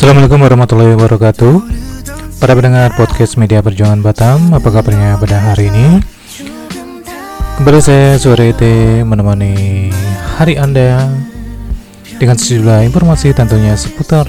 Assalamualaikum 0.00 0.40
warahmatullahi 0.40 0.96
wabarakatuh. 0.96 1.54
Para 2.40 2.56
pendengar 2.56 2.88
podcast 2.96 3.36
media 3.36 3.60
perjuangan 3.60 4.00
Batam 4.00 4.48
Apa 4.48 4.72
kabarnya 4.72 5.20
pada 5.20 5.36
hari 5.36 5.68
ini? 5.68 6.00
Kembali 7.60 7.84
saya 7.84 8.16
sore 8.16 8.56
menemani 9.04 9.92
hari 10.40 10.56
Anda 10.56 11.04
Dengan 12.16 12.32
sejumlah 12.32 12.88
informasi 12.88 13.36
tentunya 13.36 13.76
seputar 13.76 14.24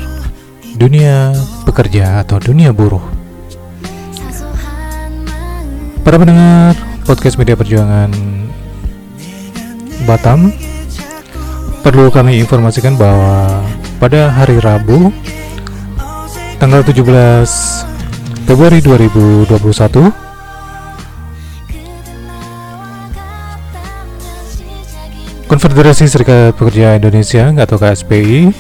dunia 0.76 1.32
pekerja 1.64 2.20
atau 2.20 2.36
dunia 2.44 2.76
buruh. 2.76 3.08
Para 6.04 6.20
pendengar 6.20 6.76
podcast 7.08 7.40
media 7.40 7.56
perjuangan 7.56 8.12
Batam 10.04 10.52
Perlu 11.80 12.12
kami 12.12 12.44
informasikan 12.44 13.00
bahwa 13.00 13.64
pada 14.04 14.36
hari 14.36 14.60
Rabu 14.60 15.16
tanggal 16.62 16.86
17 16.86 18.46
Februari 18.46 18.86
2021 18.86 19.50
Konfederasi 25.50 26.06
Serikat 26.06 26.54
Pekerja 26.54 27.02
Indonesia 27.02 27.50
atau 27.50 27.82
KSPI 27.82 28.54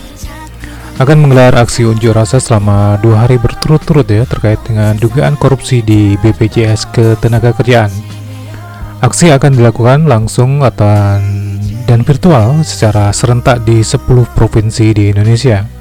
akan 0.98 1.18
menggelar 1.22 1.54
aksi 1.54 1.86
unjuk 1.86 2.18
rasa 2.18 2.42
selama 2.42 2.98
dua 3.06 3.30
hari 3.30 3.38
berturut-turut 3.38 4.10
ya 4.10 4.26
terkait 4.26 4.58
dengan 4.66 4.98
dugaan 4.98 5.38
korupsi 5.38 5.86
di 5.86 6.18
BPJS 6.26 6.90
Ketenagakerjaan. 6.90 7.94
Aksi 9.06 9.30
akan 9.30 9.54
dilakukan 9.54 10.10
langsung 10.10 10.66
atau 10.66 11.22
dan 11.86 12.02
virtual 12.02 12.66
secara 12.66 13.14
serentak 13.14 13.62
di 13.62 13.86
10 13.86 14.02
provinsi 14.34 14.90
di 14.90 15.14
Indonesia. 15.14 15.81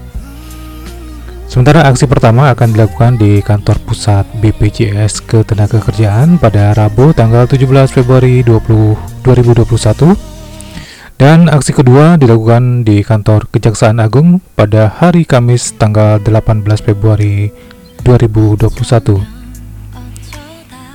Sementara 1.50 1.82
aksi 1.90 2.06
pertama 2.06 2.54
akan 2.54 2.78
dilakukan 2.78 3.18
di 3.18 3.42
kantor 3.42 3.82
pusat 3.82 4.22
BPJS 4.38 5.18
Ketenagakerjaan 5.26 6.38
pada 6.38 6.70
Rabu 6.78 7.10
tanggal 7.10 7.50
17 7.50 7.90
Februari 7.90 8.46
20, 8.46 9.26
2021 9.26 10.14
dan 11.18 11.50
aksi 11.50 11.74
kedua 11.74 12.14
dilakukan 12.22 12.86
di 12.86 13.02
kantor 13.02 13.50
Kejaksaan 13.50 13.98
Agung 13.98 14.38
pada 14.54 14.94
hari 14.94 15.26
Kamis 15.26 15.74
tanggal 15.74 16.22
18 16.22 16.62
Februari 16.86 17.50
2021. 18.06 19.18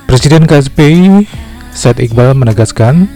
Presiden 0.08 0.48
KSPI 0.48 1.28
Said 1.76 2.00
Iqbal 2.00 2.32
menegaskan 2.32 3.12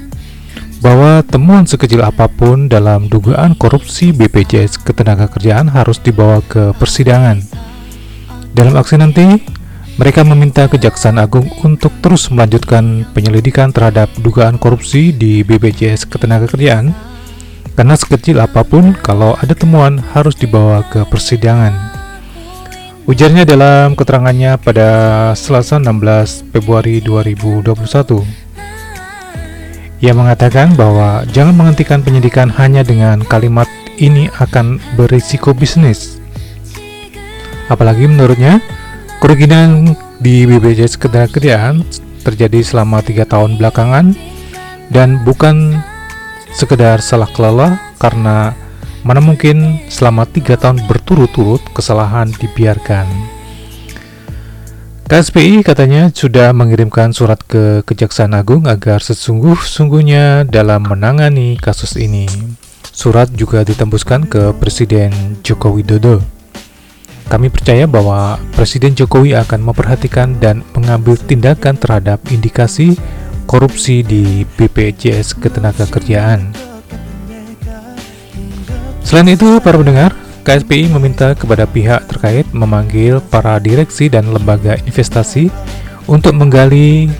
bahwa 0.80 1.20
temuan 1.28 1.68
sekecil 1.68 2.00
apa 2.00 2.24
pun 2.26 2.64
dalam 2.66 3.06
dugaan 3.12 3.52
korupsi 3.52 4.16
BPJS 4.16 4.80
Ketenagakerjaan 4.80 5.68
harus 5.68 6.00
dibawa 6.00 6.40
ke 6.40 6.72
persidangan. 6.80 7.44
Dalam 8.56 8.74
aksi 8.74 8.96
nanti, 8.96 9.26
mereka 10.00 10.24
meminta 10.24 10.64
Kejaksaan 10.64 11.20
Agung 11.20 11.44
untuk 11.60 11.92
terus 12.00 12.32
melanjutkan 12.32 13.04
penyelidikan 13.12 13.68
terhadap 13.68 14.08
dugaan 14.24 14.56
korupsi 14.56 15.12
di 15.12 15.44
BPJS 15.44 16.08
Ketenagakerjaan 16.08 16.96
karena 17.76 17.94
sekecil 17.96 18.40
apa 18.40 18.64
pun 18.64 18.96
kalau 18.96 19.36
ada 19.36 19.52
temuan 19.52 20.00
harus 20.16 20.32
dibawa 20.32 20.80
ke 20.88 21.04
persidangan. 21.04 21.76
Ujarnya 23.04 23.44
dalam 23.44 23.92
keterangannya 23.92 24.56
pada 24.60 24.88
Selasa 25.36 25.76
16 25.76 26.48
Februari 26.52 27.04
2021. 27.04 28.49
Ia 30.00 30.16
mengatakan 30.16 30.72
bahwa 30.80 31.28
jangan 31.28 31.52
menghentikan 31.52 32.00
penyidikan 32.00 32.48
hanya 32.56 32.80
dengan 32.80 33.20
kalimat 33.20 33.68
ini 34.00 34.32
akan 34.40 34.80
berisiko 34.96 35.52
bisnis. 35.52 36.16
Apalagi 37.68 38.08
menurutnya, 38.08 38.64
kerugian 39.20 39.92
di 40.16 40.48
BPJS 40.48 40.96
Ketenagakerjaan 40.96 41.84
terjadi 42.24 42.64
selama 42.64 43.04
tiga 43.04 43.28
tahun 43.28 43.60
belakangan 43.60 44.16
dan 44.88 45.20
bukan 45.20 45.76
sekedar 46.56 47.04
salah 47.04 47.28
kelola 47.36 47.76
karena 48.00 48.56
mana 49.04 49.20
mungkin 49.20 49.84
selama 49.92 50.24
tiga 50.24 50.56
tahun 50.56 50.80
berturut-turut 50.88 51.60
kesalahan 51.76 52.32
dibiarkan. 52.40 53.39
KSPI 55.10 55.66
katanya 55.66 56.06
sudah 56.14 56.54
mengirimkan 56.54 57.10
surat 57.10 57.42
ke 57.42 57.82
Kejaksaan 57.82 58.30
Agung 58.30 58.70
agar 58.70 59.02
sesungguh-sungguhnya 59.02 60.46
dalam 60.46 60.86
menangani 60.86 61.58
kasus 61.58 61.98
ini. 61.98 62.30
Surat 62.94 63.26
juga 63.34 63.66
ditembuskan 63.66 64.30
ke 64.30 64.54
Presiden 64.62 65.10
Joko 65.42 65.74
Widodo. 65.74 66.22
Kami 67.26 67.50
percaya 67.50 67.90
bahwa 67.90 68.38
Presiden 68.54 68.94
Jokowi 68.94 69.34
akan 69.34 69.66
memperhatikan 69.66 70.38
dan 70.38 70.62
mengambil 70.78 71.18
tindakan 71.18 71.74
terhadap 71.74 72.22
indikasi 72.30 72.94
korupsi 73.50 74.06
di 74.06 74.46
BPJS 74.46 75.34
Ketenagakerjaan. 75.42 76.54
Selain 79.02 79.26
itu, 79.26 79.58
para 79.58 79.74
pendengar, 79.74 80.14
KSPI 80.40 80.88
meminta 80.88 81.36
kepada 81.36 81.68
pihak 81.68 82.08
terkait 82.08 82.48
memanggil 82.56 83.20
para 83.20 83.60
direksi 83.60 84.08
dan 84.08 84.32
lembaga 84.32 84.80
investasi 84.88 85.52
untuk 86.08 86.32
menggali 86.32 87.12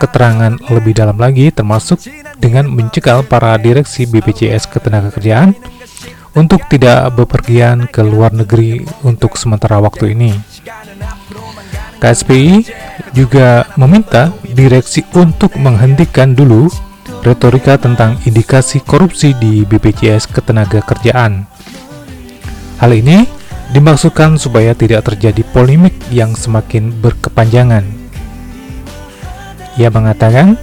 keterangan 0.00 0.56
lebih 0.72 0.96
dalam 0.96 1.14
lagi 1.20 1.52
termasuk 1.52 2.00
dengan 2.40 2.66
mencekal 2.66 3.22
para 3.22 3.54
direksi 3.60 4.08
BPJS 4.08 4.66
Ketenagakerjaan 4.72 5.54
untuk 6.32 6.64
tidak 6.72 7.12
bepergian 7.12 7.86
ke 7.86 8.00
luar 8.00 8.32
negeri 8.32 8.82
untuk 9.04 9.36
sementara 9.36 9.78
waktu 9.78 10.16
ini. 10.16 10.32
KSPI 12.02 12.66
juga 13.14 13.68
meminta 13.78 14.32
direksi 14.42 15.06
untuk 15.14 15.54
menghentikan 15.60 16.34
dulu 16.34 16.66
retorika 17.22 17.78
tentang 17.78 18.18
indikasi 18.26 18.82
korupsi 18.82 19.36
di 19.38 19.62
BPJS 19.62 20.26
Ketenagakerjaan 20.34 21.46
Hal 22.78 22.94
ini 22.94 23.28
dimaksudkan 23.72 24.36
supaya 24.36 24.72
tidak 24.76 25.08
terjadi 25.08 25.42
polemik 25.50 25.96
yang 26.12 26.36
semakin 26.36 26.92
berkepanjangan. 27.00 27.84
Ia 29.80 29.88
mengatakan, 29.88 30.60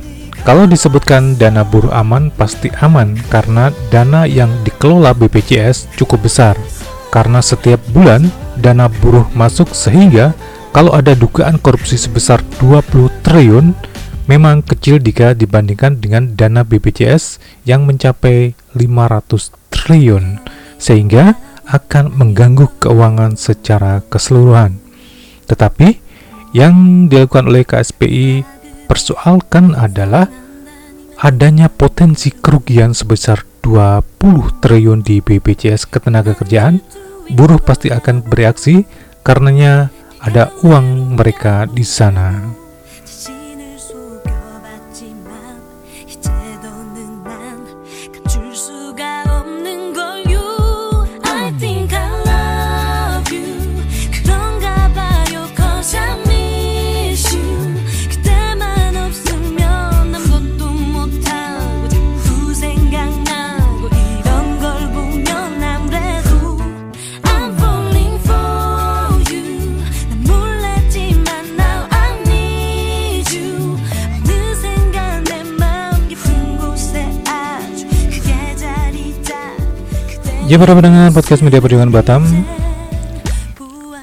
kalau 0.47 0.69
disebutkan 0.69 1.35
dana 1.35 1.67
buruh 1.67 1.91
aman 1.91 2.31
pasti 2.31 2.71
aman 2.79 3.17
karena 3.27 3.75
dana 3.91 4.23
yang 4.23 4.49
dikelola 4.63 5.11
BPJS 5.11 5.91
cukup 5.99 6.25
besar 6.25 6.55
karena 7.11 7.43
setiap 7.43 7.81
bulan 7.91 8.29
dana 8.55 8.87
buruh 8.87 9.27
masuk 9.35 9.73
sehingga 9.75 10.31
kalau 10.69 10.93
ada 10.93 11.17
dugaan 11.17 11.57
korupsi 11.57 11.97
sebesar 11.97 12.39
20 12.61 13.09
triliun 13.25 13.73
memang 14.29 14.61
kecil 14.61 15.01
jika 15.01 15.33
dibandingkan 15.33 15.97
dengan 15.97 16.37
dana 16.37 16.61
BPJS 16.61 17.41
yang 17.65 17.89
mencapai 17.89 18.53
500 18.77 19.73
triliun 19.73 20.39
sehingga 20.77 21.35
akan 21.69 22.17
mengganggu 22.17 22.65
keuangan 22.81 23.37
secara 23.37 24.01
keseluruhan. 24.09 24.81
Tetapi 25.45 25.87
yang 26.57 27.05
dilakukan 27.05 27.45
oleh 27.45 27.61
KSPI 27.61 28.41
persoalkan 28.89 29.77
adalah 29.77 30.25
adanya 31.21 31.69
potensi 31.69 32.33
kerugian 32.33 32.97
sebesar 32.97 33.45
20 33.61 34.63
triliun 34.65 35.05
di 35.05 35.21
BPJS 35.21 35.85
Ketenagakerjaan, 35.85 36.81
buruh 37.37 37.61
pasti 37.61 37.93
akan 37.93 38.25
bereaksi 38.25 38.87
karenanya 39.21 39.93
ada 40.25 40.49
uang 40.65 41.13
mereka 41.13 41.69
di 41.69 41.85
sana. 41.85 42.58
Ya 80.49 80.57
para 80.57 80.73
pendengar 80.73 81.13
podcast 81.13 81.45
media 81.45 81.61
perjuangan 81.61 81.93
Batam 81.93 82.25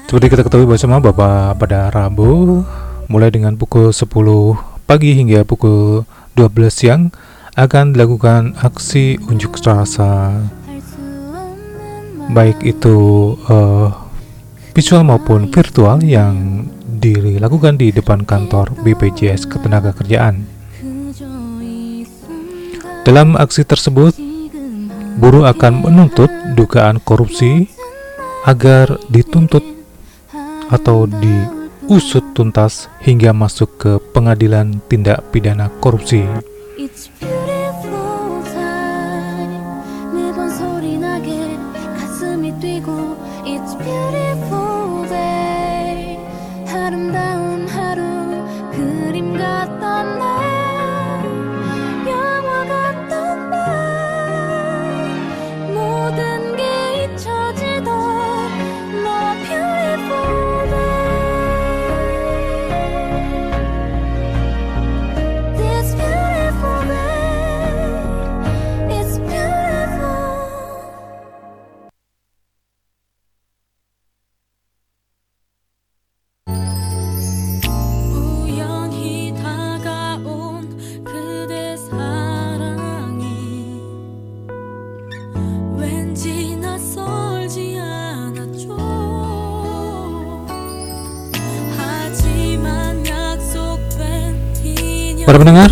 Seperti 0.07 0.31
kita 0.31 0.47
ketahui 0.47 0.63
bersama 0.63 1.03
Bapak 1.03 1.59
pada 1.59 1.91
Rabu 1.91 2.63
Mulai 3.11 3.35
dengan 3.35 3.59
pukul 3.59 3.91
10 3.91 4.07
pagi 4.87 5.11
hingga 5.11 5.43
pukul 5.43 6.07
12 6.39 6.71
siang 6.71 7.11
Akan 7.51 7.91
dilakukan 7.91 8.55
aksi 8.63 9.19
unjuk 9.27 9.59
rasa 9.59 10.39
Baik 12.31 12.63
itu 12.63 12.95
uh, 13.51 13.91
visual 14.71 15.03
maupun 15.03 15.51
virtual 15.51 15.99
yang 15.99 16.63
dilakukan 17.03 17.75
di 17.75 17.91
depan 17.91 18.23
kantor 18.23 18.71
BPJS 18.85 19.49
Ketenagakerjaan. 19.49 20.45
Dalam 23.07 23.39
aksi 23.39 23.63
tersebut, 23.63 24.26
buruh 25.17 25.49
akan 25.49 25.89
menuntut 25.89 26.29
dugaan 26.53 27.01
korupsi 27.01 27.65
agar 28.45 29.01
dituntut 29.09 29.65
atau 30.69 31.09
diusut 31.09 32.37
tuntas 32.37 32.87
hingga 33.01 33.33
masuk 33.33 33.69
ke 33.81 33.91
pengadilan 34.13 34.77
tindak 34.85 35.25
pidana 35.33 35.73
korupsi. 35.81 36.23
Para 95.27 95.43
pendengar, 95.43 95.67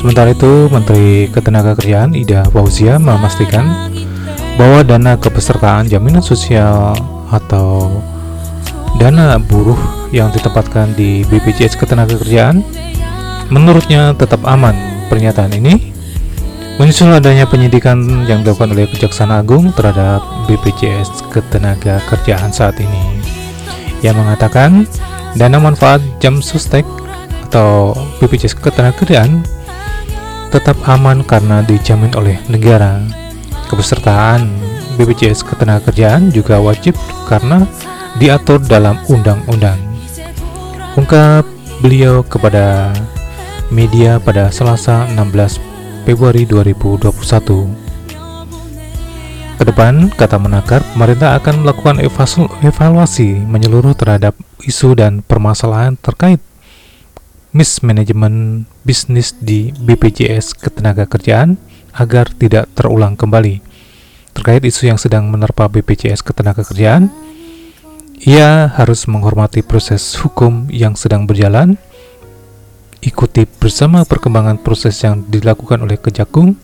sementara 0.00 0.32
itu 0.32 0.72
Menteri 0.72 1.28
Ketenagakerjaan 1.28 2.16
Ida 2.16 2.48
Fauzia 2.48 2.96
memastikan 2.96 3.92
bahwa 4.56 4.80
dana 4.80 5.12
kepesertaan 5.20 5.92
jaminan 5.92 6.24
sosial 6.24 6.96
atau 7.28 8.00
dana 8.96 9.36
buruh 9.36 9.76
yang 10.08 10.32
ditempatkan 10.32 10.96
di 10.96 11.20
BPJS 11.28 11.76
Ketenagakerjaan 11.76 12.64
menurutnya 13.52 14.16
tetap 14.16 14.40
aman. 14.48 14.72
Pernyataan 15.12 15.52
ini 15.52 15.92
menyusul 16.80 17.12
adanya 17.12 17.44
penyidikan 17.44 18.24
yang 18.24 18.40
dilakukan 18.40 18.72
oleh 18.72 18.88
Kejaksaan 18.88 19.28
Agung 19.28 19.68
terhadap 19.76 20.24
BPJS 20.48 21.28
Ketenagakerjaan 21.28 22.56
saat 22.56 22.80
ini 22.80 23.20
yang 24.00 24.16
mengatakan 24.16 24.88
dana 25.36 25.60
manfaat 25.60 26.00
jam 26.24 26.40
sustek 26.40 26.88
atau 27.48 27.96
BPJS 28.20 28.60
Ketenagakerjaan 28.60 29.40
tetap 30.52 30.76
aman 30.84 31.24
karena 31.24 31.64
dijamin 31.64 32.12
oleh 32.12 32.36
negara. 32.52 33.00
Kepesertaan 33.72 34.48
BPJS 35.00 35.48
Ketenagakerjaan 35.48 36.28
juga 36.28 36.60
wajib 36.60 36.92
karena 37.24 37.64
diatur 38.20 38.60
dalam 38.60 39.00
undang-undang. 39.08 39.80
Ungkap 41.00 41.48
beliau 41.80 42.20
kepada 42.20 42.92
media 43.72 44.20
pada 44.20 44.52
Selasa 44.52 45.08
16 45.16 46.04
Februari 46.04 46.44
2021. 46.44 47.88
Ke 49.58 49.66
depan, 49.66 50.06
kata 50.14 50.38
Menakar, 50.38 50.86
pemerintah 50.94 51.34
akan 51.34 51.66
melakukan 51.66 51.98
evaluasi 52.62 53.42
menyeluruh 53.42 53.90
terhadap 53.92 54.38
isu 54.62 54.94
dan 54.94 55.20
permasalahan 55.26 55.98
terkait 55.98 56.38
mismanajemen 57.52 58.66
bisnis 58.84 59.32
di 59.38 59.72
BPJS 59.72 60.56
Ketenagakerjaan 60.58 61.56
agar 61.96 62.30
tidak 62.36 62.68
terulang 62.76 63.16
kembali. 63.16 63.64
Terkait 64.36 64.62
isu 64.62 64.92
yang 64.92 65.00
sedang 65.00 65.26
menerpa 65.32 65.66
BPJS 65.66 66.22
Ketenagakerjaan, 66.22 67.10
ia 68.22 68.70
harus 68.74 69.08
menghormati 69.10 69.64
proses 69.64 70.14
hukum 70.18 70.68
yang 70.70 70.94
sedang 70.94 71.26
berjalan, 71.26 71.78
ikuti 73.02 73.46
bersama 73.46 74.02
perkembangan 74.06 74.58
proses 74.62 74.98
yang 75.02 75.26
dilakukan 75.26 75.82
oleh 75.82 75.98
Kejagung. 75.98 76.58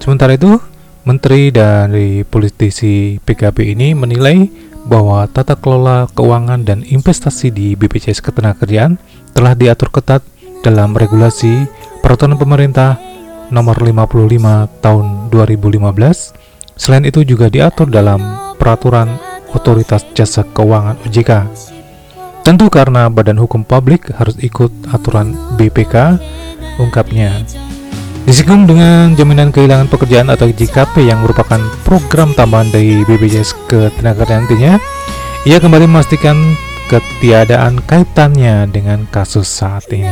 Sementara 0.00 0.36
itu, 0.36 0.60
Menteri 1.06 1.54
dari 1.54 2.26
politisi 2.26 3.22
PKB 3.22 3.78
ini 3.78 3.94
menilai 3.94 4.50
bahwa 4.90 5.22
tata 5.30 5.54
kelola 5.54 6.10
keuangan 6.10 6.66
dan 6.66 6.82
investasi 6.82 7.54
di 7.54 7.78
BPJS 7.78 8.18
Ketenagakerjaan 8.18 8.98
telah 9.36 9.52
diatur 9.52 9.92
ketat 9.92 10.24
dalam 10.64 10.96
regulasi 10.96 11.68
peraturan 12.00 12.40
pemerintah 12.40 12.96
nomor 13.52 13.76
55 13.76 14.80
tahun 14.80 15.28
2015. 15.28 16.80
Selain 16.80 17.04
itu 17.04 17.20
juga 17.20 17.52
diatur 17.52 17.92
dalam 17.92 18.24
peraturan 18.56 19.20
Otoritas 19.52 20.08
Jasa 20.16 20.42
Keuangan 20.42 20.96
OJK. 21.04 21.30
Tentu 22.42 22.72
karena 22.72 23.12
badan 23.12 23.36
hukum 23.36 23.66
publik 23.66 24.08
harus 24.16 24.40
ikut 24.40 24.72
aturan 24.88 25.36
BPK, 25.60 26.16
ungkapnya. 26.80 27.44
Disinggung 28.26 28.66
dengan 28.66 29.14
jaminan 29.14 29.54
kehilangan 29.54 29.86
pekerjaan 29.86 30.32
atau 30.34 30.50
JKP 30.50 31.06
yang 31.06 31.22
merupakan 31.22 31.62
program 31.86 32.34
tambahan 32.34 32.70
dari 32.74 33.06
BPJS 33.06 33.54
Ketenagakerjaan 33.70 34.46
nantinya, 34.46 34.74
ia 35.46 35.62
kembali 35.62 35.86
memastikan 35.86 36.34
ketiadaan 36.86 37.82
kaitannya 37.84 38.70
dengan 38.70 39.06
kasus 39.10 39.46
saat 39.46 39.86
ini. 39.90 40.10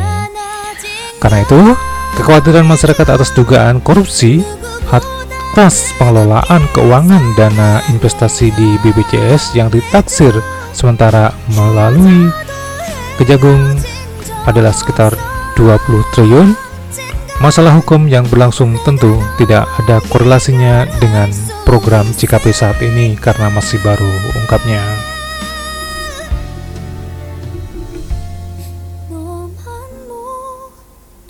Karena 1.23 1.43
itu, 1.43 1.61
kekhawatiran 2.21 2.67
masyarakat 2.67 3.07
atas 3.09 3.31
dugaan 3.33 3.81
korupsi 3.81 4.45
atas 4.91 5.95
pengelolaan 5.97 6.67
keuangan 6.75 7.23
dana 7.39 7.79
investasi 7.95 8.51
di 8.53 8.75
BPJS 8.83 9.55
yang 9.55 9.71
ditaksir 9.71 10.35
sementara 10.75 11.31
melalui 11.55 12.29
Kejagung 13.15 13.79
adalah 14.43 14.75
sekitar 14.75 15.15
20 15.55 16.03
triliun. 16.15 16.49
Masalah 17.39 17.79
hukum 17.79 18.11
yang 18.11 18.27
berlangsung 18.27 18.75
tentu 18.83 19.23
tidak 19.39 19.71
ada 19.79 20.03
korelasinya 20.11 20.87
dengan 20.99 21.31
program 21.63 22.07
JKP 22.15 22.51
saat 22.51 22.79
ini 22.83 23.15
karena 23.15 23.51
masih 23.55 23.79
baru 23.87 24.11
ungkapnya. 24.35 25.04